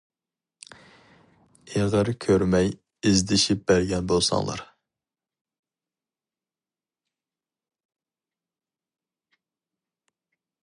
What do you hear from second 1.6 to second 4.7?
ئېغىر كۆر مەي ئىزدىشىپ بەرگەن بولساڭلار.